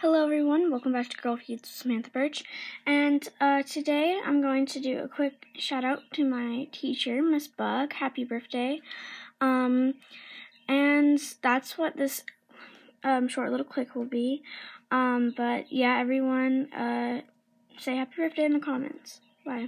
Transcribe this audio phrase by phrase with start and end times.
[0.00, 2.42] Hello everyone, welcome back to Girl Feeds Samantha Birch.
[2.86, 7.46] And uh, today I'm going to do a quick shout out to my teacher, Miss
[7.46, 7.92] Bugg.
[7.92, 8.80] Happy birthday.
[9.42, 9.96] Um,
[10.66, 12.22] and that's what this
[13.04, 14.42] um, short little click will be.
[14.90, 17.20] Um, but yeah, everyone, uh,
[17.78, 19.20] say happy birthday in the comments.
[19.44, 19.66] Bye.